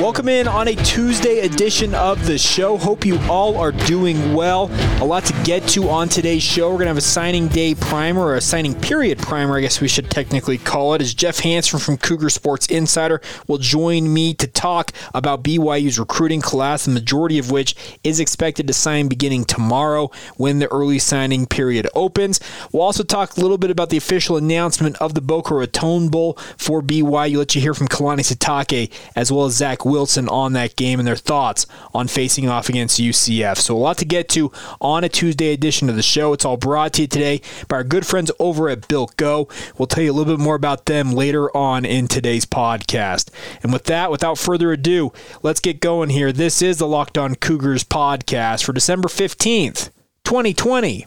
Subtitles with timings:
[0.00, 2.78] Welcome in on a Tuesday edition of the show.
[2.78, 4.70] Hope you all are doing well.
[5.02, 6.70] A lot to get to on today's show.
[6.70, 9.82] We're going to have a signing day primer, or a signing period primer, I guess
[9.82, 14.32] we should technically call it, as Jeff Hansen from Cougar Sports Insider will join me
[14.32, 19.44] to talk about BYU's recruiting class, the majority of which is expected to sign beginning
[19.44, 22.40] tomorrow when the early signing period opens.
[22.72, 26.38] We'll also talk a little bit about the official announcement of the Boca Raton Bowl
[26.56, 27.36] for BYU.
[27.36, 31.06] Let you hear from Kalani Sitake as well as Zach Wilson on that game and
[31.06, 33.58] their thoughts on facing off against UCF.
[33.58, 36.32] So, a lot to get to on a Tuesday edition of the show.
[36.32, 39.48] It's all brought to you today by our good friends over at Built Go.
[39.76, 43.30] We'll tell you a little bit more about them later on in today's podcast.
[43.62, 46.32] And with that, without further ado, let's get going here.
[46.32, 49.90] This is the Locked On Cougars podcast for December 15th,
[50.24, 51.06] 2020.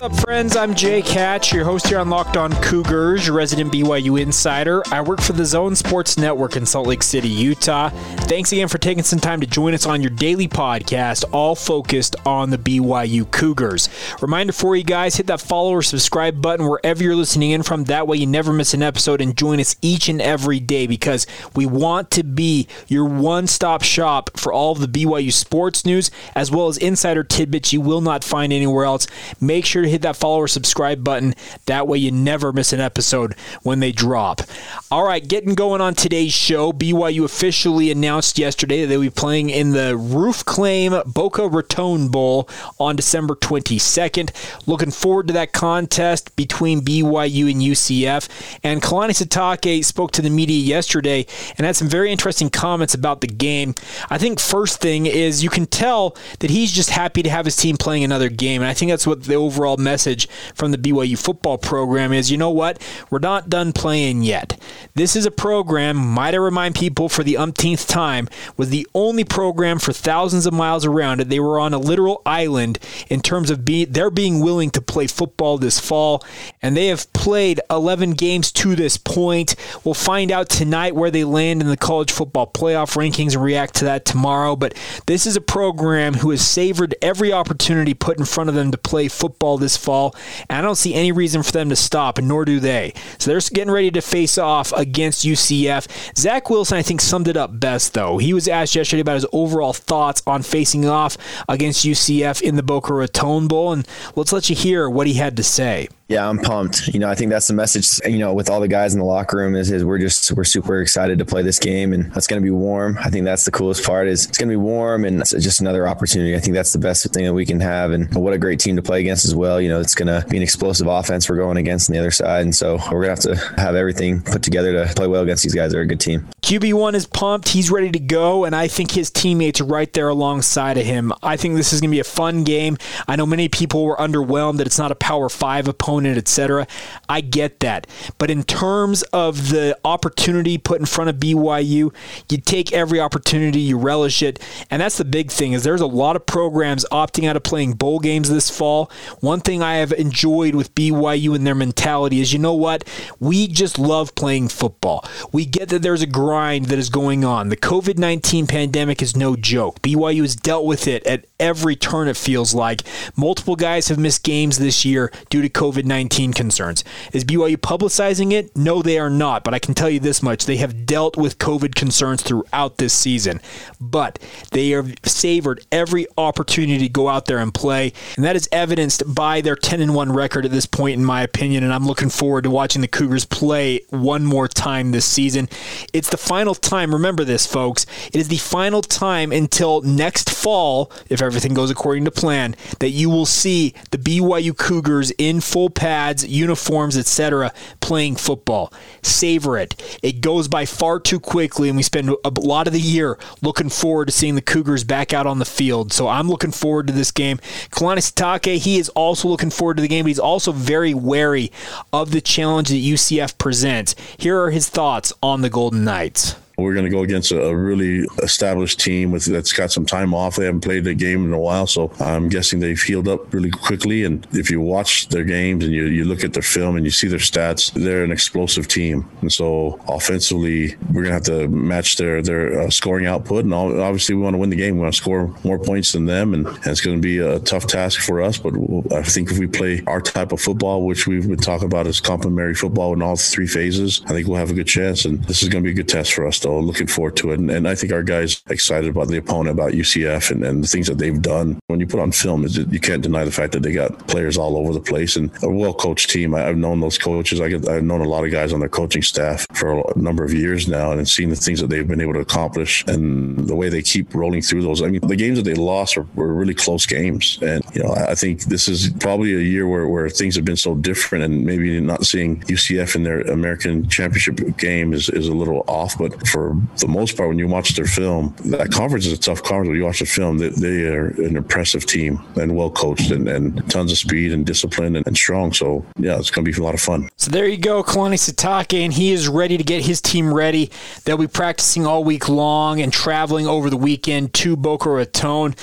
[0.00, 0.56] What's up, friends?
[0.56, 4.82] I'm Jake Hatch, your host here on Locked On Cougars, your resident BYU insider.
[4.90, 7.90] I work for the Zone Sports Network in Salt Lake City, Utah.
[8.20, 12.16] Thanks again for taking some time to join us on your daily podcast, all focused
[12.24, 13.90] on the BYU Cougars.
[14.22, 17.84] Reminder for you guys hit that follow or subscribe button wherever you're listening in from.
[17.84, 21.26] That way, you never miss an episode and join us each and every day because
[21.54, 26.10] we want to be your one stop shop for all of the BYU sports news
[26.34, 29.06] as well as insider tidbits you will not find anywhere else.
[29.42, 31.34] Make sure to hit that follow or subscribe button.
[31.66, 34.42] That way you never miss an episode when they drop.
[34.90, 36.72] All right, getting going on today's show.
[36.72, 42.08] BYU officially announced yesterday that they will be playing in the Roof Claim Boca Raton
[42.08, 42.48] Bowl
[42.78, 44.30] on December 22nd.
[44.66, 48.28] Looking forward to that contest between BYU and UCF.
[48.62, 53.20] And Kalani Sitake spoke to the media yesterday and had some very interesting comments about
[53.20, 53.74] the game.
[54.08, 57.56] I think first thing is you can tell that he's just happy to have his
[57.56, 58.62] team playing another game.
[58.62, 62.36] And I think that's what the overall message from the BYU football program is you
[62.36, 62.80] know what?
[63.10, 64.60] We're not done playing yet.
[64.94, 69.24] This is a program, might I remind people for the umpteenth time, was the only
[69.24, 71.28] program for thousands of miles around it.
[71.28, 75.06] They were on a literal island in terms of being they're being willing to play
[75.06, 76.24] football this fall,
[76.62, 79.56] and they have played 11 games to this point.
[79.84, 83.74] We'll find out tonight where they land in the college football playoff rankings and react
[83.76, 84.56] to that tomorrow.
[84.56, 84.74] But
[85.06, 88.78] this is a program who has savored every opportunity put in front of them to
[88.78, 90.14] play football this fall,
[90.48, 92.94] and I don't see any reason for them to stop, and nor do they.
[93.18, 96.16] So they're getting ready to face off against UCF.
[96.16, 98.18] Zach Wilson, I think, summed it up best, though.
[98.18, 101.16] He was asked yesterday about his overall thoughts on facing off
[101.48, 103.86] against UCF in the Boca Raton Bowl, and
[104.16, 105.88] let's let you hear what he had to say.
[106.10, 106.88] Yeah, I'm pumped.
[106.88, 109.06] You know, I think that's the message, you know, with all the guys in the
[109.06, 112.26] locker room is, is we're just, we're super excited to play this game and it's
[112.26, 112.98] going to be warm.
[112.98, 115.60] I think that's the coolest part is it's going to be warm and it's just
[115.60, 116.34] another opportunity.
[116.34, 117.92] I think that's the best thing that we can have.
[117.92, 119.60] And what a great team to play against as well.
[119.60, 122.10] You know, it's going to be an explosive offense we're going against on the other
[122.10, 122.42] side.
[122.42, 125.44] And so we're going to have to have everything put together to play well against
[125.44, 125.70] these guys.
[125.70, 126.28] They're a good team.
[126.42, 127.50] QB1 is pumped.
[127.50, 128.44] He's ready to go.
[128.44, 131.12] And I think his teammates are right there alongside of him.
[131.22, 132.78] I think this is going to be a fun game.
[133.06, 136.66] I know many people were underwhelmed that it's not a power five opponent, etc.
[137.08, 137.86] I get that.
[138.18, 141.94] But in terms of the opportunity put in front of BYU,
[142.30, 144.38] you take every opportunity, you relish it.
[144.70, 147.74] And that's the big thing is there's a lot of programs opting out of playing
[147.74, 148.90] bowl games this fall.
[149.20, 152.84] One thing I have enjoyed with BYU and their mentality is you know what?
[153.18, 155.04] We just love playing football.
[155.32, 157.48] We get that there's a grind that is going on.
[157.48, 159.82] The COVID 19 pandemic is no joke.
[159.82, 162.82] BYU has dealt with it at every turn, it feels like.
[163.16, 166.84] Multiple guys have missed games this year due to COVID 19 concerns.
[167.12, 168.56] Is BYU publicizing it?
[168.56, 169.42] No, they are not.
[169.42, 172.94] But I can tell you this much they have dealt with COVID concerns throughout this
[172.94, 173.40] season.
[173.80, 174.20] But
[174.52, 177.92] they have savored every opportunity to go out there and play.
[178.14, 181.22] And that is evidenced by their 10 and 1 record at this point, in my
[181.22, 181.64] opinion.
[181.64, 185.48] And I'm looking forward to watching the Cougars play one more time this season.
[185.92, 186.92] It's the final time.
[186.92, 187.84] Remember this, folks.
[188.12, 192.90] It is the final time until next fall, if everything goes according to plan, that
[192.90, 198.72] you will see the BYU Cougars in full pads, uniforms, etc., playing football.
[199.02, 199.98] Savor it.
[200.02, 203.68] It goes by far too quickly, and we spend a lot of the year looking
[203.68, 205.92] forward to seeing the Cougars back out on the field.
[205.92, 207.38] So I'm looking forward to this game.
[207.70, 211.52] Kalani Sitake, he is also looking forward to the game, but he's also very wary
[211.92, 213.94] of the challenge that UCF presents.
[214.18, 216.36] Here are his thoughts on the Golden Knights.
[216.60, 220.36] We're going to go against a, really established team with that's got some time off.
[220.36, 223.50] They haven't played a game in a while, so I'm guessing they've healed up really
[223.50, 224.04] quickly.
[224.04, 226.90] And if you watch their games and you, you look at their film and you
[226.90, 229.08] see their stats, they're an explosive team.
[229.20, 233.44] And so offensively, we're going to have to match their their uh, scoring output.
[233.44, 234.76] And obviously, we want to win the game.
[234.76, 237.38] We want to score more points than them, and, and it's going to be a
[237.40, 238.38] tough task for us.
[238.38, 238.54] But
[238.92, 242.00] I think if we play our type of football, which we've been talking about as
[242.00, 245.04] complementary football in all three phases, I think we'll have a good chance.
[245.04, 246.49] And this is going to be a good test for us, though.
[246.58, 247.38] Looking forward to it.
[247.38, 250.68] And, and I think our guys excited about the opponent, about UCF and, and the
[250.68, 251.58] things that they've done.
[251.68, 254.56] When you put on film, you can't deny the fact that they got players all
[254.56, 256.34] over the place and a well coached team.
[256.34, 257.40] I've known those coaches.
[257.40, 260.32] I have known a lot of guys on their coaching staff for a number of
[260.32, 263.68] years now and seen the things that they've been able to accomplish and the way
[263.68, 264.82] they keep rolling through those.
[264.82, 267.38] I mean, the games that they lost were, were really close games.
[267.42, 270.56] And, you know, I think this is probably a year where, where things have been
[270.56, 275.34] so different and maybe not seeing UCF in their American championship game is, is a
[275.34, 275.98] little off.
[275.98, 276.39] But for
[276.76, 279.68] the most part, when you watch their film, that conference is a tough conference.
[279.68, 283.28] When you watch the film, they, they are an impressive team and well coached and,
[283.28, 285.52] and tons of speed and discipline and, and strong.
[285.52, 287.08] So, yeah, it's going to be a lot of fun.
[287.16, 290.70] So there you go, Kalani Sitake, and he is ready to get his team ready.
[291.04, 295.54] They'll be practicing all week long and traveling over the weekend to Boca Raton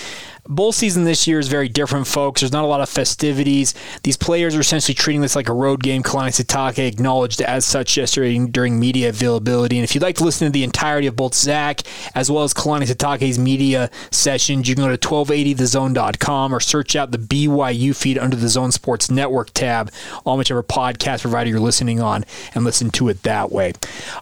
[0.47, 2.41] bowl season this year is very different, folks.
[2.41, 3.73] There's not a lot of festivities.
[4.03, 6.03] These players are essentially treating this like a road game.
[6.03, 9.77] Kalani Sitake acknowledged as such yesterday during media availability.
[9.77, 11.81] And if you'd like to listen to the entirety of both Zach
[12.15, 17.11] as well as Kalani Sitake's media sessions, you can go to 1280thezone.com or search out
[17.11, 19.91] the BYU feed under the Zone Sports Network tab
[20.25, 23.73] on whichever podcast provider you're listening on and listen to it that way.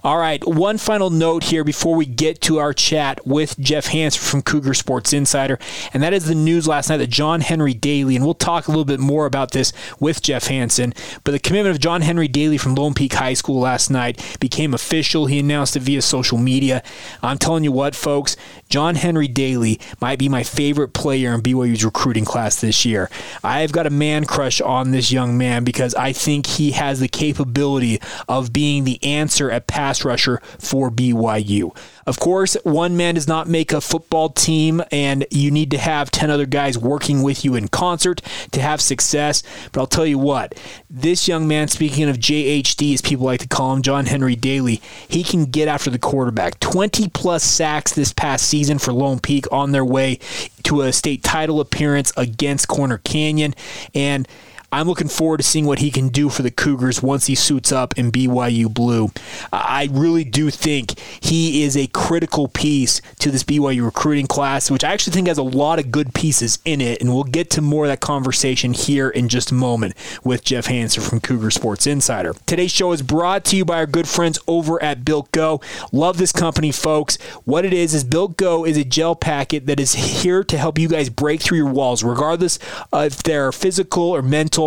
[0.03, 4.21] All right, one final note here before we get to our chat with Jeff Hansen
[4.21, 5.59] from Cougar Sports Insider,
[5.93, 8.71] and that is the news last night that John Henry Daly, and we'll talk a
[8.71, 12.57] little bit more about this with Jeff Hansen, but the commitment of John Henry Daly
[12.57, 15.25] from Lone Peak High School last night became official.
[15.25, 16.81] He announced it via social media.
[17.21, 18.37] I'm telling you what, folks,
[18.69, 23.09] John Henry Daly might be my favorite player in BYU's recruiting class this year.
[23.43, 27.07] I've got a man crush on this young man because I think he has the
[27.07, 31.75] capability of being the answer at pass rusher for BYU.
[32.07, 36.11] Of course, one man does not make a football team, and you need to have
[36.11, 38.21] 10 other guys working with you in concert
[38.51, 39.41] to have success.
[39.71, 40.53] But I'll tell you what,
[40.87, 44.81] this young man, speaking of JHD, as people like to call him, John Henry Daly,
[45.07, 46.59] he can get after the quarterback.
[46.59, 50.19] 20 plus sacks this past season for Lone Peak on their way
[50.63, 53.53] to a state title appearance against Corner Canyon.
[53.93, 54.27] And
[54.71, 57.71] I'm looking forward to seeing what he can do for the Cougars once he suits
[57.71, 59.09] up in BYU blue.
[59.51, 64.83] I really do think he is a critical piece to this BYU recruiting class, which
[64.83, 67.01] I actually think has a lot of good pieces in it.
[67.01, 70.67] And we'll get to more of that conversation here in just a moment with Jeff
[70.67, 72.35] Hansen from Cougar Sports Insider.
[72.45, 75.61] Today's show is brought to you by our good friends over at Built Go.
[75.91, 77.17] Love this company, folks.
[77.45, 80.77] What it is is Built Go is a gel packet that is here to help
[80.77, 82.59] you guys break through your walls, regardless
[82.91, 84.64] of if they're physical or mental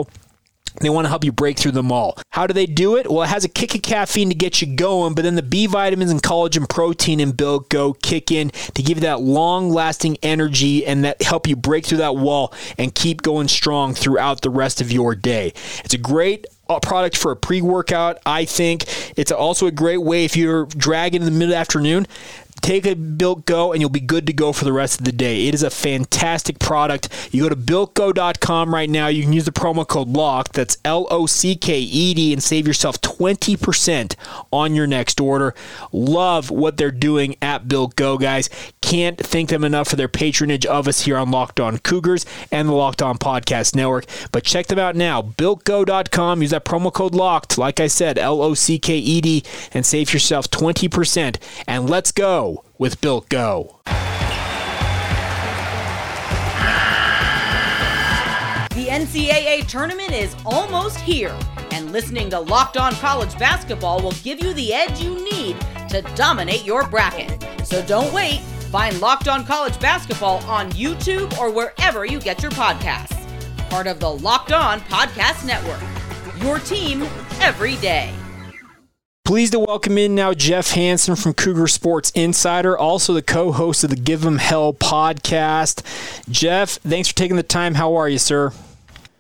[0.81, 2.19] they want to help you break through them all.
[2.31, 3.11] How do they do it?
[3.11, 5.67] Well, it has a kick of caffeine to get you going, but then the B
[5.67, 10.19] vitamins and collagen protein and Built Go kick in to give you that long lasting
[10.23, 14.51] energy and that help you break through that wall and keep going strong throughout the
[14.51, 15.53] rest of your day.
[15.85, 18.19] It's a great uh, product for a pre workout.
[18.25, 18.85] I think
[19.19, 22.07] it's also a great way if you're dragging in the mid afternoon
[22.61, 25.13] Take a Built Go and you'll be good to go for the rest of the
[25.13, 25.47] day.
[25.47, 27.09] It is a fantastic product.
[27.33, 29.09] You go to builtgo.com right now.
[29.09, 30.53] You can use the promo code LOCK.
[30.53, 34.15] That's L O C K E D and save yourself 20%
[34.53, 35.55] on your next order.
[35.93, 38.51] Love what they're doing at Built Go, guys.
[38.89, 42.67] Can't thank them enough for their patronage of us here on Locked On Cougars and
[42.67, 44.07] the Locked On Podcast Network.
[44.33, 45.21] But check them out now.
[45.21, 46.41] BuiltGo.com.
[46.41, 47.59] Use that promo code LOCKED.
[47.59, 51.37] Like I said, L O C K E D, and save yourself 20%.
[51.67, 53.81] And let's go with Built Go.
[58.71, 61.39] The NCAA tournament is almost here,
[61.73, 66.01] and listening to Locked On College Basketball will give you the edge you need to
[66.15, 67.45] dominate your bracket.
[67.67, 68.41] So don't wait.
[68.71, 73.17] Find Locked On College Basketball on YouTube or wherever you get your podcasts.
[73.71, 75.81] Part of the Locked On Podcast Network.
[76.43, 77.03] Your team
[77.41, 78.13] every day.
[79.25, 83.85] Pleased to welcome in now Jeff Hansen from Cougar Sports Insider, also the co host
[83.85, 85.83] of the Give 'em Hell podcast.
[86.31, 87.75] Jeff, thanks for taking the time.
[87.75, 88.53] How are you, sir?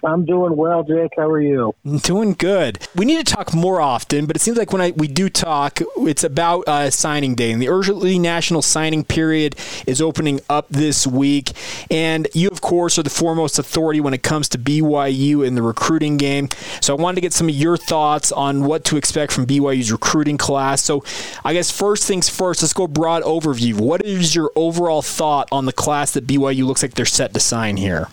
[0.09, 1.13] I'm doing well, Jake.
[1.17, 1.75] How are you?
[2.03, 2.79] Doing good.
[2.95, 5.81] We need to talk more often, but it seems like when I, we do talk,
[5.99, 7.53] it's about uh, signing day.
[7.53, 11.53] And the early national signing period is opening up this week.
[11.91, 15.63] And you, of course, are the foremost authority when it comes to BYU in the
[15.63, 16.49] recruiting game.
[16.81, 19.93] So I wanted to get some of your thoughts on what to expect from BYU's
[19.93, 20.83] recruiting class.
[20.83, 21.05] So
[21.45, 23.75] I guess first things first, let's go broad overview.
[23.75, 27.41] What is your overall thought on the class that BYU looks like they're set to
[27.41, 28.09] sign here?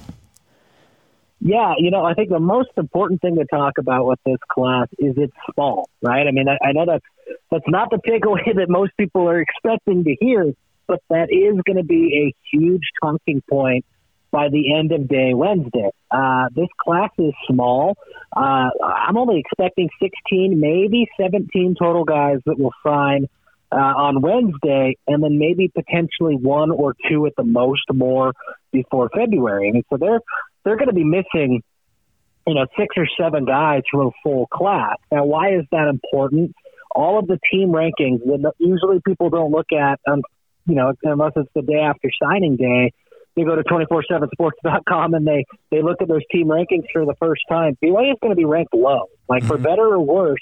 [1.48, 4.88] Yeah, you know, I think the most important thing to talk about with this class
[4.98, 6.26] is it's small, right?
[6.26, 7.06] I mean, I, I know that's
[7.52, 10.56] that's not the takeaway that most people are expecting to hear,
[10.88, 13.86] but that is going to be a huge talking point
[14.32, 15.92] by the end of day Wednesday.
[16.10, 17.96] Uh, this class is small.
[18.36, 23.28] Uh, I'm only expecting 16, maybe 17 total guys that will sign
[23.72, 28.34] uh, on Wednesday, and then maybe potentially one or two at the most more
[28.72, 29.70] before February.
[29.70, 30.22] I mean, so they're
[30.66, 31.62] they're going to be missing,
[32.46, 34.98] you know, six or seven guys from a full class.
[35.12, 36.54] Now, why is that important?
[36.94, 40.22] All of the team rankings, that usually people don't look at, um,
[40.66, 42.92] you know, unless it's the day after signing day.
[43.36, 47.42] They go to 247sports.com and they, they look at those team rankings for the first
[47.50, 47.78] time.
[47.84, 49.08] BYU is going to be ranked low.
[49.28, 49.64] Like, for mm-hmm.
[49.64, 50.40] better or worse,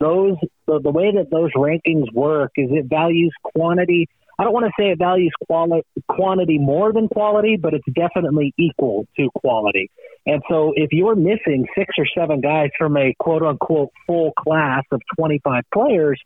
[0.00, 4.66] those the, the way that those rankings work is it values quantity I don't want
[4.66, 9.90] to say it values quali- quantity more than quality, but it's definitely equal to quality.
[10.26, 14.84] And so if you're missing six or seven guys from a quote unquote full class
[14.90, 16.20] of 25 players,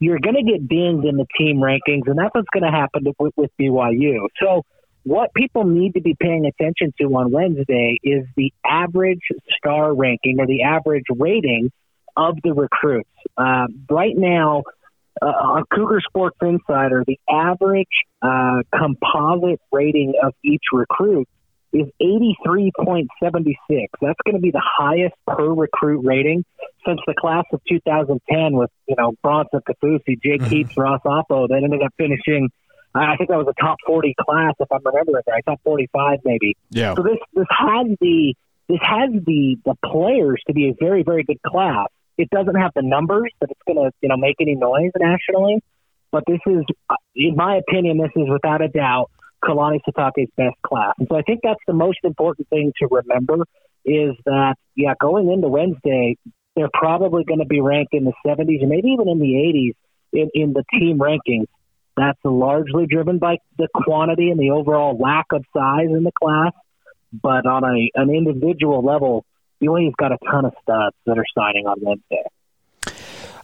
[0.00, 3.04] you're going to get dinged in the team rankings, and that's what's going to happen
[3.18, 4.28] with, with BYU.
[4.40, 4.62] So
[5.04, 9.22] what people need to be paying attention to on Wednesday is the average
[9.56, 11.72] star ranking or the average rating
[12.16, 13.08] of the recruits.
[13.36, 14.64] Uh, right now,
[15.20, 17.86] uh, on Cougar Sports Insider, the average
[18.22, 21.28] uh, composite rating of each recruit
[21.72, 23.06] is 83.76.
[24.00, 26.44] That's going to be the highest per recruit rating
[26.86, 30.44] since the class of 2010 with, you know, Bronson Kaufusi, Jake mm-hmm.
[30.44, 31.48] Heaps, Ross Apo.
[31.48, 32.48] That ended up finishing,
[32.94, 36.56] I think that was a top 40 class, if I'm remembering right, top 45 maybe.
[36.70, 36.94] Yeah.
[36.94, 38.34] So this, this has the,
[38.68, 41.88] this has the, the players to be a very, very good class.
[42.18, 45.62] It doesn't have the numbers that it's going to, you know, make any noise nationally.
[46.10, 46.64] But this is,
[47.14, 49.10] in my opinion, this is without a doubt
[49.44, 50.94] Kalani Sitake's best class.
[50.98, 53.44] And so I think that's the most important thing to remember
[53.84, 56.16] is that, yeah, going into Wednesday,
[56.56, 59.74] they're probably going to be ranked in the 70s or maybe even in the 80s
[60.12, 61.46] in, in the team rankings.
[61.96, 66.52] That's largely driven by the quantity and the overall lack of size in the class.
[67.12, 69.24] But on a, an individual level,
[69.62, 72.24] BYU's got a ton of studs that are signing on Wednesday.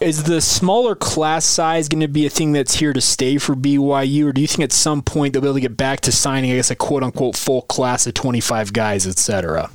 [0.01, 3.55] Is the smaller class size going to be a thing that's here to stay for
[3.55, 6.13] BYU, or do you think at some point they'll be able to get back to
[6.13, 9.71] signing, I guess, a quote unquote full class of 25 guys, et cetera?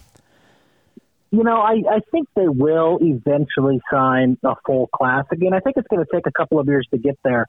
[1.31, 5.53] You know, I, I think they will eventually sign a full class again.
[5.53, 7.45] I think it's going to take a couple of years to get there.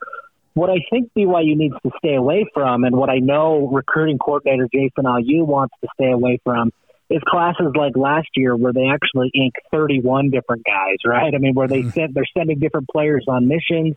[0.53, 4.69] What I think BYU needs to stay away from, and what I know recruiting coordinator
[4.73, 6.73] Jason Ayu wants to stay away from,
[7.11, 11.35] is classes like last year where they actually ink 31 different guys, right?
[11.35, 11.91] I mean, where they mm-hmm.
[11.91, 13.97] send, they're sending different players on missions.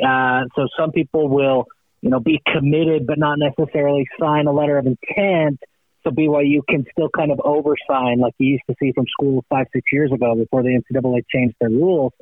[0.00, 1.66] Uh, so some people will,
[2.00, 5.58] you know, be committed but not necessarily sign a letter of intent.
[6.04, 9.66] So BYU can still kind of oversign like you used to see from school five,
[9.72, 12.12] six years ago before the NCAA changed their rules.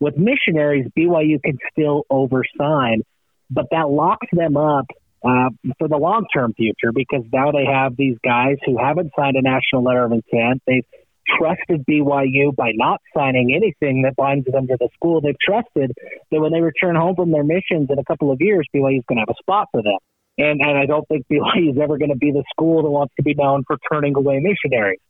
[0.00, 3.02] With missionaries, BYU can still oversign,
[3.50, 4.86] but that locks them up
[5.24, 9.36] uh, for the long term future because now they have these guys who haven't signed
[9.36, 10.62] a national letter of intent.
[10.66, 10.84] They've
[11.38, 15.20] trusted BYU by not signing anything that binds them to the school.
[15.20, 15.92] They've trusted
[16.30, 19.04] that when they return home from their missions in a couple of years, BYU is
[19.08, 19.98] going to have a spot for them.
[20.38, 23.14] And, and I don't think BYU is ever going to be the school that wants
[23.16, 25.00] to be known for turning away missionaries.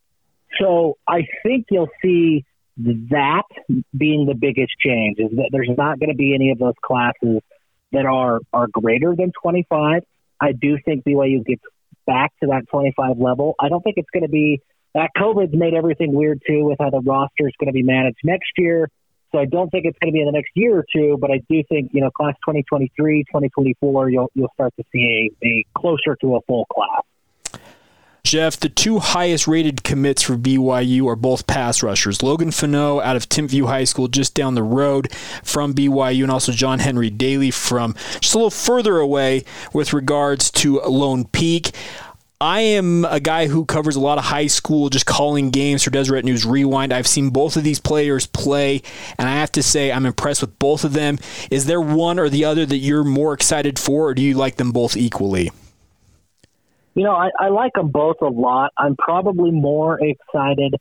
[0.61, 2.45] So I think you'll see
[2.77, 3.45] that
[3.97, 7.41] being the biggest change is that there's not going to be any of those classes
[7.93, 10.03] that are are greater than 25.
[10.41, 11.63] I do think BYU gets
[12.07, 13.55] back to that 25 level.
[13.61, 14.61] I don't think it's going to be
[14.95, 18.19] that COVID's made everything weird too with how the roster is going to be managed
[18.25, 18.89] next year.
[19.31, 21.31] So I don't think it's going to be in the next year or two, but
[21.31, 25.65] I do think you know class 2023, 2024, you'll you'll start to see a, a
[25.77, 27.03] closer to a full class.
[28.33, 32.23] Jeff, the two highest rated commits for BYU are both pass rushers.
[32.23, 35.13] Logan Fano out of Timpview High School, just down the road
[35.45, 40.51] from BYU, and also John Henry Daly from just a little further away with regards
[40.53, 41.73] to Lone Peak.
[42.41, 45.91] I am a guy who covers a lot of high school, just calling games for
[45.91, 46.91] Deseret News Rewind.
[46.91, 48.81] I've seen both of these players play,
[49.19, 51.19] and I have to say I'm impressed with both of them.
[51.51, 54.57] Is there one or the other that you're more excited for, or do you like
[54.57, 55.51] them both equally?
[56.95, 58.73] You know, I, I like them both a lot.
[58.77, 60.75] I'm probably more excited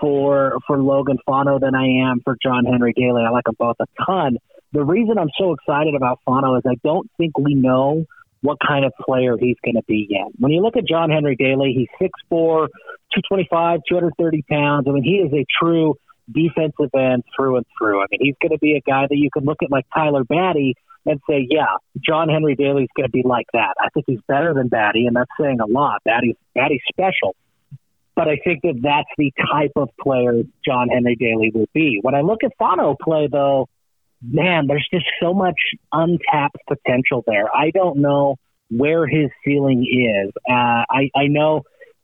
[0.00, 3.22] for for Logan Fano than I am for John Henry Daly.
[3.22, 4.38] I like them both a ton.
[4.72, 8.04] The reason I'm so excited about Fano is I don't think we know
[8.40, 10.26] what kind of player he's going to be yet.
[10.38, 11.88] When you look at John Henry Daly, he's
[12.30, 12.68] 6'4",
[13.14, 14.86] 225, 230 pounds.
[14.88, 15.96] I mean, he is a true
[16.30, 18.00] defensive end through and through.
[18.00, 20.24] I mean, he's going to be a guy that you can look at like Tyler
[20.24, 20.76] Batty
[21.08, 23.74] and say, yeah, John Henry Daly's going to be like that.
[23.80, 26.02] I think he's better than Batty, and that's saying a lot.
[26.04, 27.34] Batty's, Batty's special.
[28.14, 31.98] But I think that that's the type of player John Henry Daly will be.
[32.02, 33.68] When I look at Fano play, though,
[34.22, 35.58] man, there's just so much
[35.92, 37.46] untapped potential there.
[37.54, 38.36] I don't know
[38.70, 40.32] where his ceiling is.
[40.48, 41.62] Uh, I, I know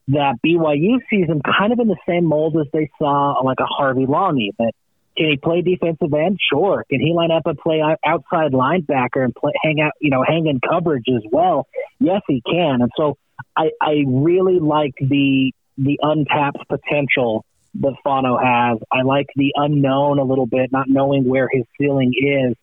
[0.09, 3.67] that BYU sees him kind of in the same mold as they saw like a
[3.67, 4.51] Harvey Langi.
[4.59, 4.73] That
[5.17, 6.39] can he play defensive end?
[6.53, 6.85] Sure.
[6.91, 10.47] Can he line up and play outside linebacker and play, hang out, you know, hang
[10.47, 11.67] in coverage as well?
[12.01, 12.83] Yes, he can.
[12.83, 13.17] And so
[13.57, 17.45] I, I really like the the untapped potential
[17.81, 18.79] that Fano has.
[18.93, 22.57] I like the unknown a little bit, not knowing where his ceiling is.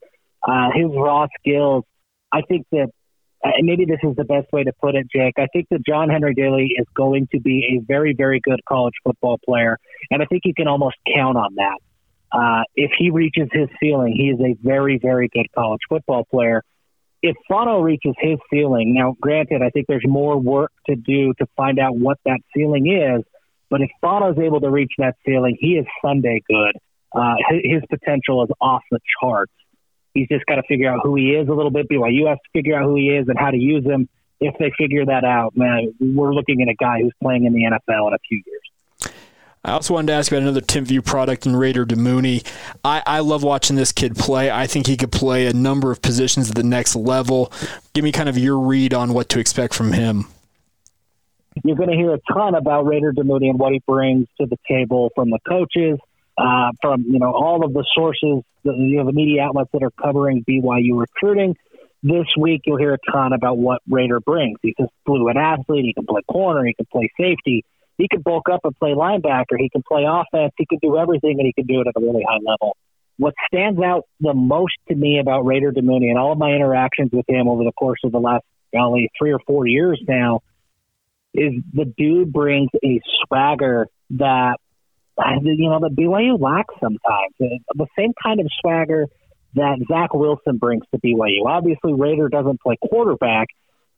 [0.48, 1.84] Uh, his raw skills.
[2.32, 2.90] I think that
[3.44, 5.36] uh, maybe this is the best way to put it, Jake.
[5.38, 8.96] I think that John Henry Daly is going to be a very, very good college
[9.04, 9.78] football player,
[10.10, 11.78] and I think you can almost count on that.
[12.32, 16.64] Uh, if he reaches his ceiling, he is a very, very good college football player.
[17.22, 21.46] If Fano reaches his ceiling, now granted, I think there's more work to do to
[21.56, 23.24] find out what that ceiling is.
[23.70, 26.78] But if Fano is able to reach that ceiling, he is Sunday good.
[27.14, 29.52] Uh, his, his potential is off the charts.
[30.14, 31.88] He's just got to figure out who he is a little bit.
[31.90, 34.10] BYU has to figure out who he is and how to use him.
[34.40, 37.64] If they figure that out, man, we're looking at a guy who's playing in the
[37.64, 38.61] NFL in a few years.
[39.64, 42.46] I also wanted to ask about another Timpview product in Raider Damuni.
[42.84, 44.50] I, I love watching this kid play.
[44.50, 47.54] I think he could play a number of positions at the next level.
[47.94, 50.26] Give me kind of your read on what to expect from him.
[51.64, 54.58] You're going to hear a ton about Raider Damuni and what he brings to the
[54.68, 56.00] table from the coaches,
[56.38, 59.84] uh, from you know all of the sources, the, you know the media outlets that
[59.84, 61.56] are covering BYU recruiting.
[62.02, 64.58] This week, you'll hear a ton about what Raider brings.
[64.64, 65.86] He's a fluid athlete.
[65.86, 66.66] He can play corner.
[66.66, 67.64] He can play safety
[67.98, 69.58] he can bulk up and play linebacker.
[69.58, 70.54] He can play offense.
[70.58, 72.76] He can do everything, and he can do it at a really high level.
[73.18, 77.12] What stands out the most to me about Raider Damuni and all of my interactions
[77.14, 80.42] with him over the course of the last, golly, three or four years now,
[81.34, 84.58] is the dude brings a swagger that
[85.18, 87.34] you know that BYU lacks sometimes.
[87.40, 89.08] The same kind of swagger
[89.54, 91.46] that Zach Wilson brings to BYU.
[91.46, 93.50] Obviously, Raider doesn't play quarterback,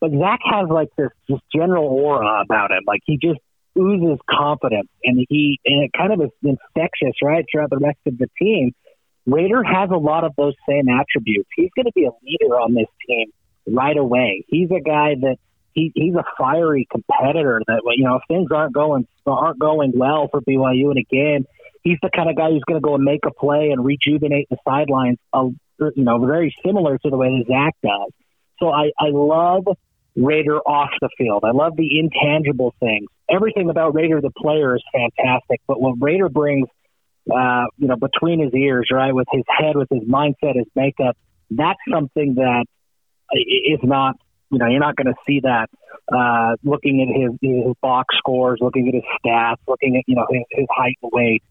[0.01, 2.83] but Zach has like this just general aura about him.
[2.85, 3.39] Like he just
[3.77, 8.17] oozes confidence, and he and it kind of is infectious, right, throughout the rest of
[8.17, 8.71] the team.
[9.25, 11.49] Raider has a lot of those same attributes.
[11.55, 13.31] He's going to be a leader on this team
[13.67, 14.43] right away.
[14.47, 15.37] He's a guy that
[15.73, 17.61] he, he's a fiery competitor.
[17.67, 21.45] That you know, if things aren't going aren't going well for BYU, and again,
[21.83, 24.47] he's the kind of guy who's going to go and make a play and rejuvenate
[24.49, 25.17] the sidelines.
[25.31, 28.11] Uh, you know, very similar to the way that Zach does.
[28.59, 29.65] So I, I love
[30.15, 31.43] Raider off the field.
[31.43, 33.07] I love the intangible things.
[33.29, 36.67] Everything about Raider the player is fantastic, but what Raider brings,
[37.33, 41.17] uh, you know, between his ears, right, with his head, with his mindset, his makeup,
[41.49, 42.65] that's something that
[43.31, 44.15] is not,
[44.51, 45.69] you know, you're not going to see that
[46.11, 50.27] uh, looking at his, his box scores, looking at his stats, looking at, you know,
[50.29, 51.43] his, his height and weight.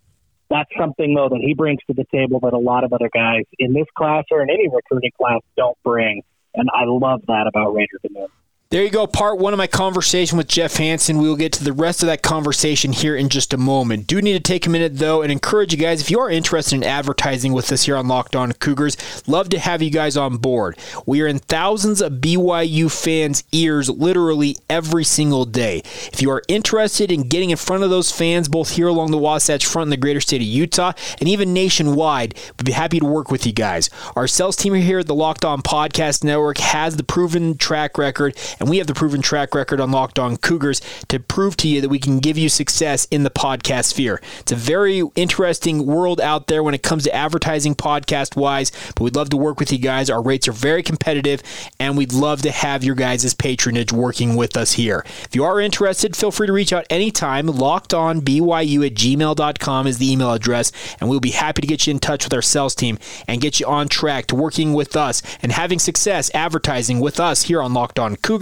[0.50, 3.44] That's something, though, that he brings to the table that a lot of other guys
[3.58, 6.22] in this class or in any recruiting class don't bring.
[6.54, 8.28] And I love that about Raider Damuni.
[8.72, 11.18] There you go, part one of my conversation with Jeff Hansen.
[11.18, 14.06] We will get to the rest of that conversation here in just a moment.
[14.06, 16.76] Do need to take a minute though and encourage you guys if you are interested
[16.76, 18.96] in advertising with us here on Locked On Cougars,
[19.28, 20.78] love to have you guys on board.
[21.04, 25.82] We are in thousands of BYU fans' ears literally every single day.
[26.11, 29.18] If you are interested in getting in front of those fans, both here along the
[29.18, 33.04] Wasatch Front in the greater state of Utah and even nationwide, we'd be happy to
[33.04, 33.90] work with you guys.
[34.16, 38.35] Our sales team here at the Locked On Podcast Network has the proven track record
[38.62, 41.81] and we have the proven track record on Locked On Cougars to prove to you
[41.81, 44.22] that we can give you success in the podcast sphere.
[44.38, 49.01] It's a very interesting world out there when it comes to advertising podcast wise, but
[49.01, 50.09] we'd love to work with you guys.
[50.09, 51.42] Our rates are very competitive,
[51.81, 55.05] and we'd love to have your guys' patronage working with us here.
[55.25, 57.48] If you are interested, feel free to reach out anytime.
[57.48, 60.70] Locked on BYU at gmail.com is the email address,
[61.01, 63.59] and we'll be happy to get you in touch with our sales team and get
[63.59, 67.75] you on track to working with us and having success advertising with us here on
[67.75, 68.41] Locked On Cougars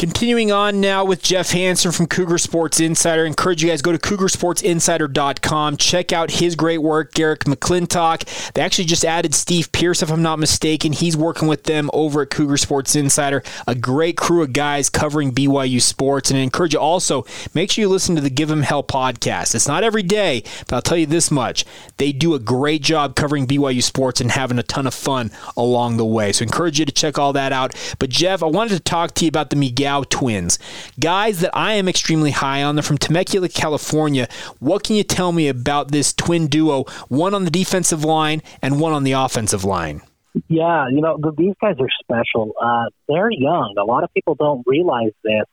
[0.00, 3.24] Continuing on now with Jeff Hansen from Cougar Sports Insider.
[3.24, 5.76] I encourage you guys go to cougarsportsinsider.com.
[5.76, 8.52] Check out his great work, Garrick McClintock.
[8.54, 10.94] They actually just added Steve Pierce, if I'm not mistaken.
[10.94, 13.42] He's working with them over at Cougar Sports Insider.
[13.66, 16.30] A great crew of guys covering BYU sports.
[16.30, 19.54] And I encourage you also make sure you listen to the Give 'em Hell podcast.
[19.54, 21.66] It's not every day, but I'll tell you this much:
[21.98, 25.98] they do a great job covering BYU sports and having a ton of fun along
[25.98, 26.32] the way.
[26.32, 27.74] So I encourage you to check all that out.
[27.98, 30.58] But Jeff, I wanted to talk to you about the Migao twins.
[30.98, 32.76] Guys that I am extremely high on.
[32.76, 34.28] They're from Temecula, California.
[34.58, 38.80] What can you tell me about this twin duo, one on the defensive line and
[38.80, 40.02] one on the offensive line?
[40.48, 42.52] Yeah, you know, these guys are special.
[42.62, 43.74] Uh, they're young.
[43.78, 45.44] A lot of people don't realize this.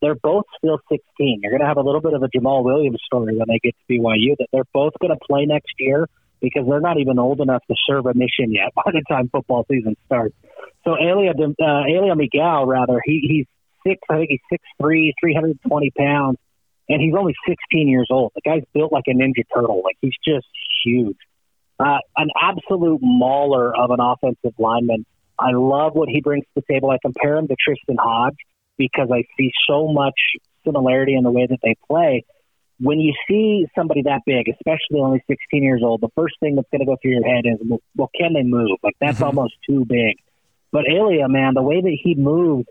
[0.00, 1.40] They're both still 16.
[1.42, 3.74] You're going to have a little bit of a Jamaal Williams story when they get
[3.74, 6.08] to BYU that they're both going to play next year
[6.40, 9.64] because they're not even old enough to serve a mission yet by the time football
[9.70, 10.34] season starts.
[10.84, 13.46] So Elia, uh, Elia Migao, rather, he, he's
[13.86, 14.00] six.
[14.10, 16.38] I think he's six three, three hundred twenty pounds,
[16.88, 18.32] and he's only 16 years old.
[18.34, 19.82] The guy's built like a ninja turtle.
[19.84, 20.46] Like he's just
[20.84, 21.16] huge.
[21.78, 25.06] Uh, an absolute mauler of an offensive lineman.
[25.38, 26.90] I love what he brings to the table.
[26.90, 28.36] I compare him to Tristan Hodge
[28.76, 30.18] because I see so much
[30.64, 32.24] similarity in the way that they play.
[32.80, 36.68] When you see somebody that big, especially only 16 years old, the first thing that's
[36.70, 37.58] going to go through your head is,
[37.96, 38.78] well, can they move?
[38.82, 39.24] Like that's mm-hmm.
[39.24, 40.16] almost too big.
[40.70, 42.68] But Elia, man, the way that he moves,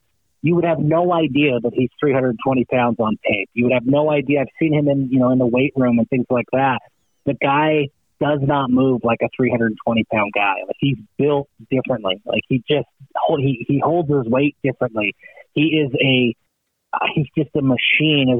[0.47, 3.49] you would have no idea that he's 320 pounds on tape.
[3.53, 4.39] You would have no idea.
[4.41, 6.79] I've seen him in, you know, in the weight room and things like that.
[7.25, 7.89] The guy
[8.21, 10.55] does not move like a 320 pound guy.
[10.65, 12.21] Like he's built differently.
[12.25, 12.87] Like he just
[13.39, 15.15] he he holds his weight differently.
[15.53, 16.33] He is a
[16.93, 18.39] uh, he's just a machine of,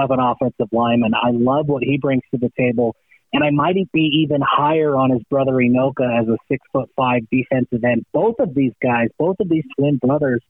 [0.00, 1.12] of an offensive lineman.
[1.14, 2.94] I love what he brings to the table,
[3.32, 7.22] and I might be even higher on his brother Enoka as a six foot five
[7.32, 8.06] defensive end.
[8.12, 10.40] Both of these guys, both of these twin brothers,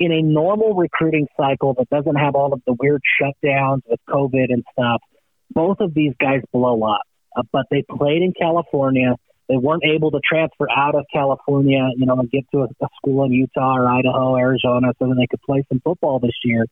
[0.00, 4.46] in a normal recruiting cycle that doesn't have all of the weird shutdowns with COVID
[4.48, 5.02] and stuff,
[5.50, 7.02] both of these guys blow up.
[7.36, 9.16] Uh, but they played in California.
[9.48, 12.88] They weren't able to transfer out of California, you know, and get to a, a
[12.96, 16.66] school in Utah or Idaho, Arizona, so that they could play some football this year.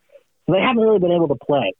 [0.47, 1.73] So they haven't really been able to play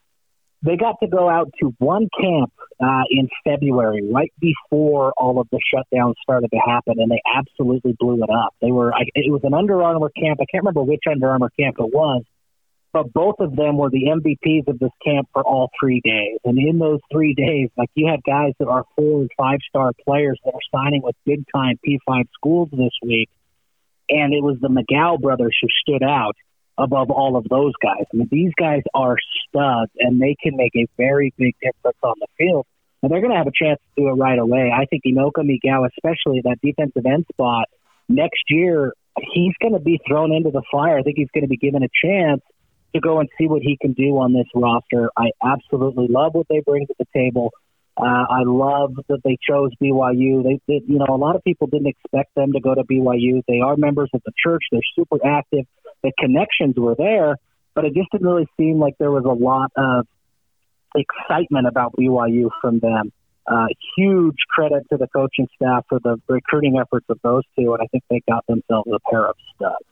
[0.67, 5.47] they got to go out to one camp uh, in February, right before all of
[5.51, 8.55] the shutdowns started to happen, and they absolutely blew it up.
[8.61, 10.41] They were, I, it was an Under Armour camp.
[10.41, 12.25] I can't remember which Under Armour camp it was,
[12.93, 16.39] but both of them were the MVPs of this camp for all three days.
[16.45, 19.93] And in those three days, like you had guys that are four and five star
[20.05, 23.29] players that are signing with big time P5 schools this week.
[24.09, 26.37] And it was the Migao brothers who stood out
[26.79, 28.05] above all of those guys.
[28.13, 29.17] I mean, these guys are
[29.49, 32.67] studs, and they can make a very big difference on the field.
[33.03, 34.73] And they're going to have a chance to do it right away.
[34.75, 37.69] I think Enoka Migao, especially that defensive end spot,
[38.09, 38.93] next year,
[39.33, 40.99] he's going to be thrown into the fire.
[40.99, 42.43] I think he's going to be given a chance
[42.95, 45.11] to go and see what he can do on this roster.
[45.17, 47.53] I absolutely love what they bring to the table.
[47.99, 50.43] Uh, I love that they chose BYU.
[50.43, 53.43] They, they, you know, a lot of people didn't expect them to go to BYU.
[53.49, 54.63] They are members of the church.
[54.71, 55.65] They're super active
[56.07, 57.37] the connections were there,
[57.75, 60.07] but it just didn't really seem like there was a lot of
[60.95, 63.13] excitement about BYU from them.
[63.47, 63.67] Uh,
[63.97, 67.87] huge credit to the coaching staff for the recruiting efforts of those two, and I
[67.87, 69.85] think they got themselves a pair of studs.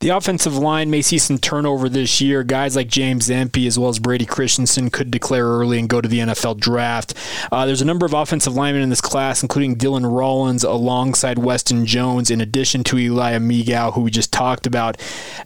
[0.00, 2.44] The offensive line may see some turnover this year.
[2.44, 6.08] Guys like James Empey as well as Brady Christensen could declare early and go to
[6.08, 7.14] the NFL draft.
[7.50, 11.86] Uh, there's a number of offensive linemen in this class, including Dylan Rollins alongside Weston
[11.86, 15.00] Jones, in addition to Elia Migao, who we just talked about.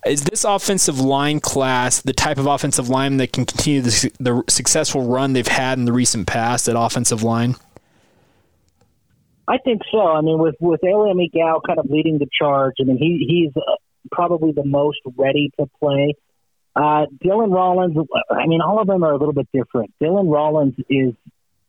[0.04, 4.42] Is this offensive line class the type of offensive line that can continue the, the
[4.48, 7.54] successful run they've had in the recent past at offensive line?
[9.46, 10.00] I think so.
[10.00, 13.62] I mean, with with Elia Migao kind of leading the charge, I mean, he he's
[14.10, 16.14] probably the most ready to play.
[16.74, 17.96] Uh, Dylan Rollins,
[18.30, 19.92] I mean, all of them are a little bit different.
[20.00, 21.14] Dylan Rollins is,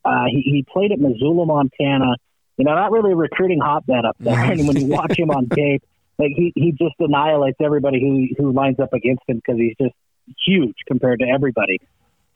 [0.06, 2.15] uh, he, he played at Missoula, Montana.
[2.58, 4.39] You know, not really a recruiting hotbed up there.
[4.52, 5.84] and when you watch him on tape,
[6.20, 9.96] like he, he just annihilates everybody who, who lines up against him because he's just
[10.46, 11.80] huge compared to everybody.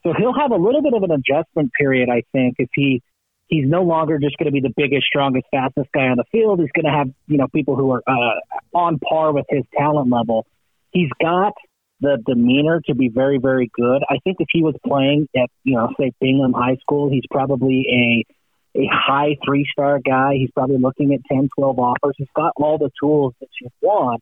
[0.04, 3.02] So he'll have a little bit of an adjustment period, I think, if he
[3.48, 6.60] he's no longer just going to be the biggest, strongest, fastest guy on the field.
[6.60, 10.12] He's going to have you know people who are uh, on par with his talent
[10.12, 10.46] level.
[10.92, 11.54] He's got
[12.02, 14.02] the demeanor to be very, very good.
[14.10, 17.86] I think if he was playing at you know say Bingham High School, he's probably
[17.90, 20.34] a a high three star guy.
[20.36, 22.16] He's probably looking at 10, 12 offers.
[22.18, 24.22] He's got all the tools that you want.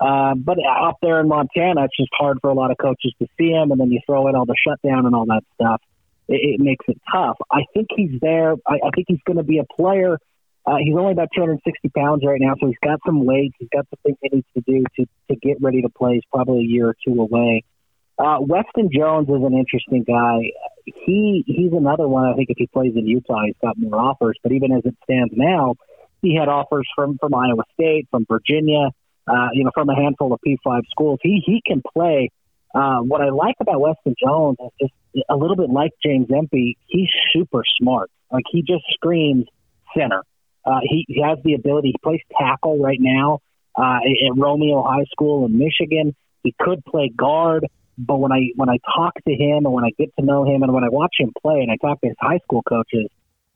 [0.00, 3.26] Uh, but up there in Montana, it's just hard for a lot of coaches to
[3.36, 5.82] see him, and then you throw in all the shutdown and all that stuff.
[6.28, 7.36] It, it makes it tough.
[7.50, 8.54] I think he's there.
[8.66, 10.18] I, I think he's going to be a player.
[10.66, 13.52] Uh, he's only about 260 pounds right now, so he's got some weight.
[13.58, 16.14] He's got the things he needs to do to, to get ready to play.
[16.14, 17.64] He's probably a year or two away.
[18.18, 20.50] Uh, Weston Jones is an interesting guy.
[20.84, 22.26] He he's another one.
[22.26, 24.36] I think if he plays in Utah, he's got more offers.
[24.42, 25.76] But even as it stands now,
[26.20, 28.90] he had offers from from Iowa State, from Virginia,
[29.28, 31.20] uh, you know, from a handful of P5 schools.
[31.22, 32.30] He he can play.
[32.74, 36.76] Uh, what I like about Weston Jones is just a little bit like James Empey.
[36.86, 38.10] He's super smart.
[38.30, 39.46] Like he just screams
[39.96, 40.22] center.
[40.64, 41.88] Uh, he, he has the ability.
[41.88, 43.40] He plays tackle right now
[43.76, 46.14] uh, at Romeo High School in Michigan.
[46.42, 49.90] He could play guard, but when I when I talk to him and when I
[49.98, 52.16] get to know him and when I watch him play and I talk to his
[52.20, 53.08] high school coaches,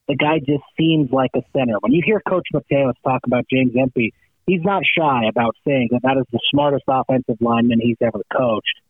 [0.08, 1.76] the guy just seems like a center.
[1.80, 4.14] When you hear Coach Mateos talk about James Empey,
[4.46, 8.80] he's not shy about saying that that is the smartest offensive lineman he's ever coached.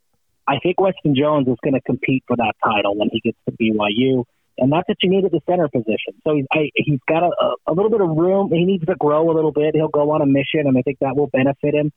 [0.46, 3.52] I think Weston Jones is going to compete for that title when he gets to
[3.52, 4.24] BYU
[4.58, 6.14] and that's what you need at the center position.
[6.24, 7.30] So he's I, he's got a,
[7.66, 8.50] a little bit of room.
[8.52, 9.74] He needs to grow a little bit.
[9.74, 11.90] He'll go on a mission, and I think that will benefit him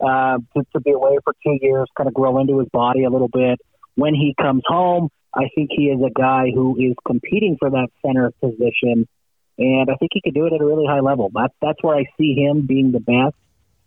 [0.00, 3.10] uh, to, to be away for two years, kind of grow into his body a
[3.10, 3.60] little bit.
[3.94, 7.88] When he comes home, I think he is a guy who is competing for that
[8.04, 9.06] center position,
[9.58, 11.30] and I think he could do it at a really high level.
[11.32, 13.36] That's that's where I see him being the best.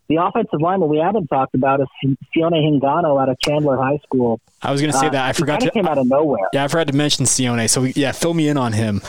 [0.09, 1.87] The offensive lineman we haven't talked about is
[2.35, 4.41] Sione Hingano out of Chandler High School.
[4.61, 5.25] I was going to say uh, that.
[5.29, 5.71] I forgot to.
[5.71, 6.47] came out of nowhere.
[6.51, 7.69] Yeah, I forgot to mention Sione.
[7.69, 9.01] So, yeah, fill me in on him.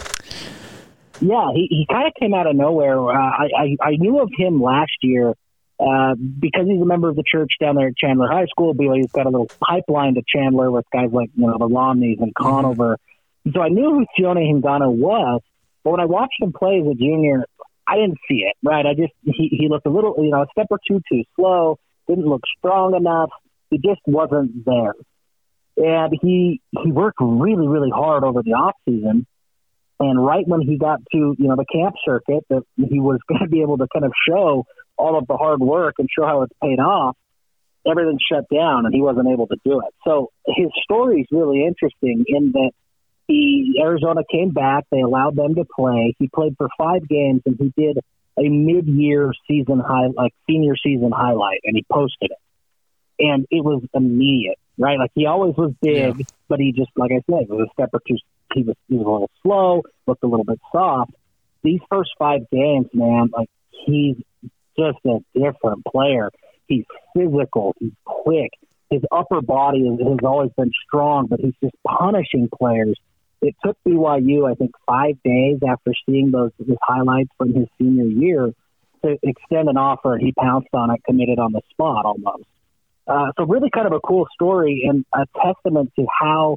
[1.21, 2.99] Yeah, he, he kind of came out of nowhere.
[2.99, 5.35] Uh, I, I, I knew of him last year
[5.81, 8.75] uh, because he's a member of the church down there at Chandler High School.
[8.79, 12.35] He's got a little pipeline to Chandler with guys like you know the Romneys and
[12.35, 12.45] mm-hmm.
[12.45, 12.99] Conover.
[13.47, 13.53] Mm-hmm.
[13.55, 15.41] So I knew who Sione Hingano was.
[15.83, 17.45] But when I watched him play as a junior,
[17.87, 18.87] I didn't see it, right?
[18.87, 21.79] I just he, he looked a little, you know, a step or two too slow.
[22.09, 23.31] Didn't look strong enough.
[23.71, 24.95] He just wasn't there,
[25.77, 29.27] and he he worked really really hard over the off season.
[30.01, 33.43] And right when he got to you know the camp circuit, that he was going
[33.43, 34.65] to be able to kind of show
[34.97, 37.17] all of the hard work and show how it's paid off.
[37.87, 39.93] Everything shut down, and he wasn't able to do it.
[40.05, 42.71] So his story is really interesting in that
[43.27, 44.85] he Arizona came back.
[44.91, 46.15] They allowed them to play.
[46.19, 47.99] He played for five games, and he did
[48.39, 52.39] a mid-year season high, like senior season highlight, and he posted it,
[53.19, 54.99] and it was immediate, right?
[54.99, 56.25] Like he always was big, yeah.
[56.49, 58.17] but he just, like I said, was a step or two.
[58.55, 61.13] He was he was a little slow, looked a little bit soft.
[61.63, 63.49] These first five games, man, like
[63.87, 64.17] he's
[64.79, 66.31] just a different player.
[66.67, 66.85] He's
[67.17, 67.75] physical.
[67.79, 68.51] He's quick.
[68.91, 72.99] His upper body has always been strong, but he's just punishing players
[73.45, 78.07] it took BYU, I think, five days after seeing those his highlights from his senior
[78.07, 78.53] year
[79.05, 82.45] to extend an offer, he pounced on it, committed on the spot almost.
[83.07, 86.57] Uh, so really, kind of a cool story and a testament to how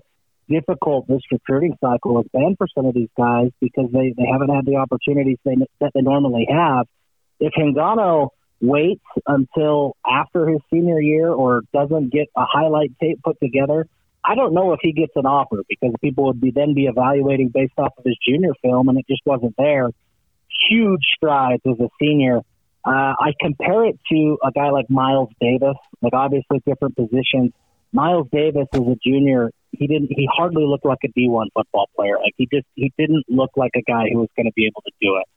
[0.50, 4.50] difficult this recruiting cycle has been for some of these guys because they, they haven't
[4.50, 6.88] had the opportunities they, that they normally have.
[7.42, 8.30] If Hingano
[8.62, 13.88] waits until after his senior year or doesn't get a highlight tape put together,
[14.28, 17.48] I don't know if he gets an offer because people would be then be evaluating
[17.48, 19.90] based off of his junior film, and it just wasn't there.
[20.70, 22.40] Huge strides as a senior.
[22.86, 27.54] Uh, I compare it to a guy like Miles Davis, like obviously different positions.
[27.94, 30.10] Miles Davis as a junior, he didn't.
[30.10, 32.18] He hardly looked like a D1 football player.
[32.18, 34.82] Like he just he didn't look like a guy who was going to be able
[34.82, 35.28] to do it.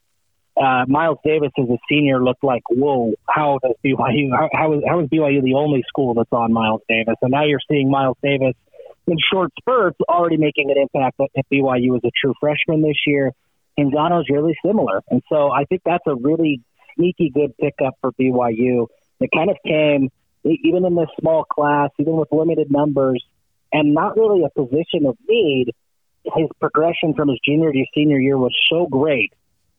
[0.61, 4.31] Uh, Miles Davis as a senior looked like, whoa, how does BYU?
[4.37, 7.15] How, how is how is BYU the only school that's on Miles Davis?
[7.23, 8.55] And now you're seeing Miles Davis
[9.11, 13.33] in short spurts, already making an impact at BYU as a true freshman this year.
[13.77, 15.01] Is really similar.
[15.09, 16.61] And so I think that's a really
[16.95, 18.89] sneaky good pickup for BYU.
[19.21, 20.11] It kind of came,
[20.45, 23.25] even in this small class, even with limited numbers,
[23.73, 25.73] and not really a position of need.
[26.25, 29.33] His progression from his junior to senior year was so great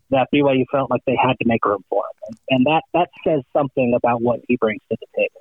[0.10, 2.38] that BYU felt like they had to make room for him.
[2.50, 5.41] And that, that says something about what he brings to the table.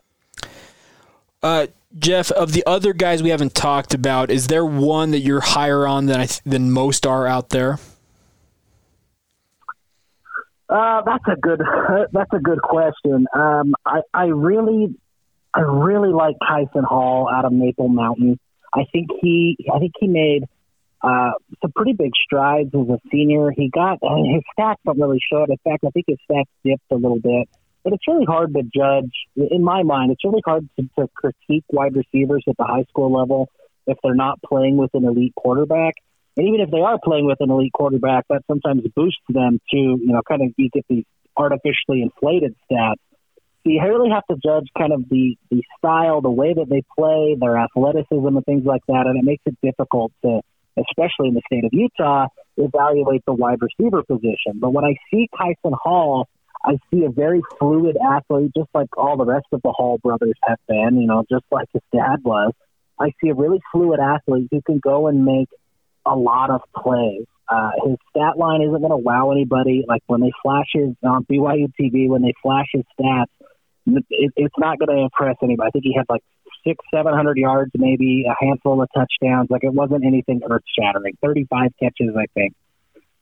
[1.43, 1.67] Uh,
[1.99, 5.87] Jeff, of the other guys we haven't talked about, is there one that you're higher
[5.87, 7.79] on than th- than most are out there?
[10.69, 11.61] Uh, that's a good
[12.13, 13.27] that's a good question.
[13.35, 14.95] Um, I, I really
[15.53, 18.39] I really like Kyson Hall out of Maple Mountain.
[18.73, 20.45] I think he I think he made
[21.03, 23.51] uh, some pretty big strides as a senior.
[23.51, 25.51] He got his stats don't really show it.
[25.51, 27.49] In fact, I think his stats dipped a little bit
[27.83, 29.13] but it's really hard to judge.
[29.37, 33.13] In my mind, it's really hard to, to critique wide receivers at the high school
[33.13, 33.49] level
[33.87, 35.95] if they're not playing with an elite quarterback.
[36.37, 39.77] And even if they are playing with an elite quarterback, that sometimes boosts them to,
[39.77, 41.05] you know, kind of you get these
[41.37, 43.01] artificially inflated stats.
[43.63, 46.83] So you really have to judge kind of the, the style, the way that they
[46.97, 49.05] play, their athleticism, and things like that.
[49.07, 50.41] And it makes it difficult to
[50.79, 54.55] especially in the state of Utah, evaluate the wide receiver position.
[54.57, 56.29] But when I see Kyson Hall,
[56.65, 60.35] I see a very fluid athlete, just like all the rest of the Hall brothers
[60.43, 62.53] have been, you know, just like his dad was.
[62.99, 65.49] I see a really fluid athlete who can go and make
[66.05, 67.25] a lot of plays.
[67.49, 69.85] Uh, his stat line isn't going to wow anybody.
[69.89, 73.25] Like when they flash his on BYU TV, when they flash his stats,
[73.87, 75.69] it, it's not going to impress anybody.
[75.69, 76.23] I think he had like
[76.65, 79.49] six, seven hundred yards, maybe a handful of touchdowns.
[79.51, 81.17] Like it wasn't anything earth shattering.
[81.23, 82.55] Thirty-five catches, I think.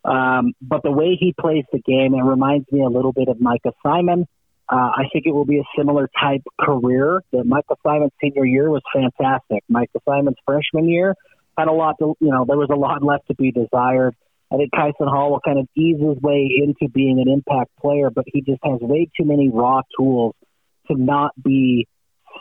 [0.09, 3.40] Um, but the way he plays the game, it reminds me a little bit of
[3.40, 4.27] Micah Simon.
[4.71, 7.23] Uh, I think it will be a similar type career.
[7.33, 9.64] That Micah Simon's senior year was fantastic.
[9.68, 11.14] Micah Simon's freshman year
[11.59, 14.14] had a lot to, you know, there was a lot left to be desired.
[14.51, 18.09] I think Kyson Hall will kind of ease his way into being an impact player,
[18.11, 20.35] but he just has way too many raw tools
[20.87, 21.87] to not be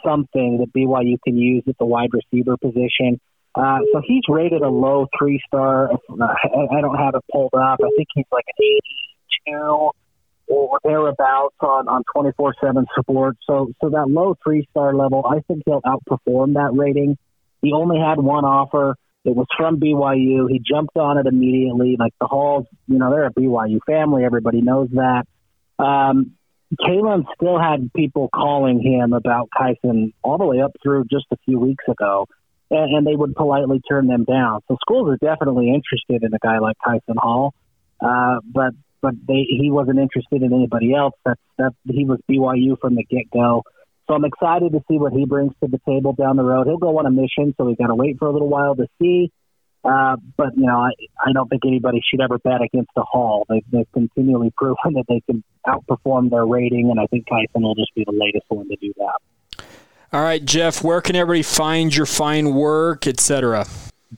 [0.05, 3.19] something that BYU can use at the wide receiver position.
[3.57, 5.89] Uh, so he's rated a low three star.
[5.91, 7.79] I don't have it pulled up.
[7.83, 8.65] I think he's like an
[9.47, 9.89] 82
[10.49, 13.37] or thereabouts on on 24 seven support.
[13.47, 17.17] So so that low three star level, I think he'll outperform that rating.
[17.61, 18.95] He only had one offer.
[19.25, 20.49] It was from BYU.
[20.49, 21.97] He jumped on it immediately.
[21.99, 24.23] Like the Halls, you know, they're a BYU family.
[24.23, 25.25] Everybody knows that.
[25.83, 26.37] Um,
[26.79, 31.37] Kalen still had people calling him about Kyson all the way up through just a
[31.45, 32.27] few weeks ago,
[32.69, 34.61] and, and they would politely turn them down.
[34.67, 37.53] So schools are definitely interested in a guy like Kyson Hall,
[38.01, 41.13] uh, but but they, he wasn't interested in anybody else.
[41.25, 43.63] That that he was BYU from the get go.
[44.07, 46.67] So I'm excited to see what he brings to the table down the road.
[46.67, 48.87] He'll go on a mission, so we got to wait for a little while to
[49.01, 49.31] see.
[49.83, 50.91] Uh, but you know, I,
[51.23, 53.45] I don't think anybody should ever bet against the Hall.
[53.49, 57.75] They've, they've continually proven that they can outperform their rating, and I think Kyson will
[57.75, 59.19] just be the latest one to do that.
[60.13, 63.65] All right, Jeff, where can everybody find your fine work, etc.?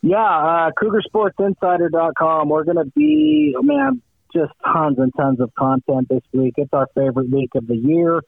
[0.02, 2.50] Yeah, uh, CougarSportsInsider.com.
[2.50, 4.02] We're going to be, oh man,
[4.34, 6.54] just tons and tons of content this week.
[6.58, 8.22] It's our favorite week of the year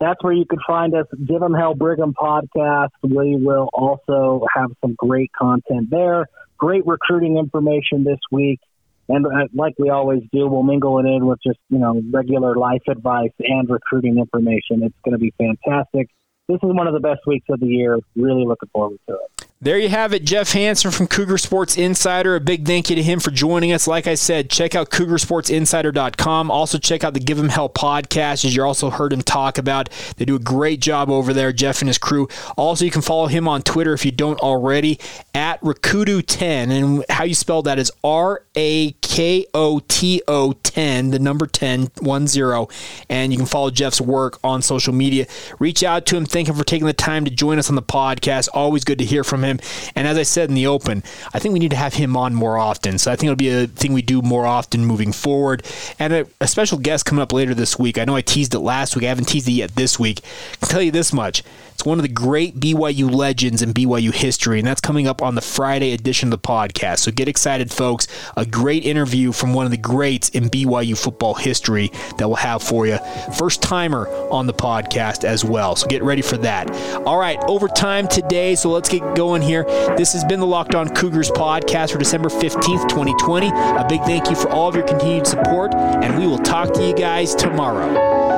[0.00, 1.06] that's where you can find us.
[1.26, 2.90] Give 'Em Hell Brigham podcast.
[3.02, 6.26] We will also have some great content there.
[6.56, 8.60] Great recruiting information this week.
[9.08, 12.54] And uh, like we always do, we'll mingle it in with just, you know, regular
[12.56, 14.82] life advice and recruiting information.
[14.82, 16.10] It's going to be fantastic.
[16.48, 17.98] This is one of the best weeks of the year.
[18.16, 19.47] Really looking forward to it.
[19.60, 22.36] There you have it, Jeff Hansen from Cougar Sports Insider.
[22.36, 23.88] A big thank you to him for joining us.
[23.88, 26.48] Like I said, check out CougarSportsInsider.com.
[26.48, 29.88] Also, check out the Give 'Em Hell podcast, as you also heard him talk about.
[30.16, 32.28] They do a great job over there, Jeff and his crew.
[32.56, 35.00] Also, you can follow him on Twitter if you don't already
[35.34, 36.70] at Rakoto10.
[36.70, 41.48] And how you spell that is R A K O T O 10, the number
[41.48, 42.68] 10, 1 0.
[43.08, 45.26] And you can follow Jeff's work on social media.
[45.58, 46.26] Reach out to him.
[46.26, 48.48] Thank him for taking the time to join us on the podcast.
[48.54, 49.60] Always good to hear from him him.
[49.94, 52.34] And as I said in the open, I think we need to have him on
[52.34, 52.98] more often.
[52.98, 55.64] So I think it'll be a thing we do more often moving forward.
[55.98, 57.98] And a, a special guest coming up later this week.
[57.98, 59.04] I know I teased it last week.
[59.04, 60.20] I haven't teased it yet this week.
[60.54, 61.42] I can tell you this much.
[61.78, 65.36] It's one of the great BYU legends in BYU history, and that's coming up on
[65.36, 66.98] the Friday edition of the podcast.
[66.98, 68.08] So get excited, folks.
[68.36, 72.64] A great interview from one of the greats in BYU football history that we'll have
[72.64, 72.98] for you.
[73.36, 75.76] First timer on the podcast as well.
[75.76, 76.68] So get ready for that.
[77.06, 79.64] All right, overtime today, so let's get going here.
[79.96, 83.48] This has been the Locked On Cougars podcast for December 15th, 2020.
[83.48, 86.86] A big thank you for all of your continued support, and we will talk to
[86.86, 88.37] you guys tomorrow.